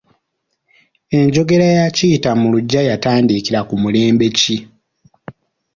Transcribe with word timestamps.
Enjogera 1.17 1.65
ya 1.77 1.87
kiyita 1.95 2.31
mu 2.39 2.47
luggya 2.53 2.81
yatandikira 2.89 3.59
ku 3.67 3.75
mulembe 3.81 4.27
ki? 4.37 4.55